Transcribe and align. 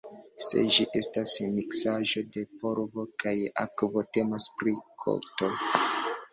Se 0.45 0.61
ĝi 0.77 0.85
estas 0.99 1.33
miksaĵo 1.57 2.23
de 2.37 2.43
polvo 2.65 3.07
kaj 3.27 3.37
akvo, 3.67 4.07
temas 4.19 4.51
pri 4.59 4.77
koto. 5.05 5.55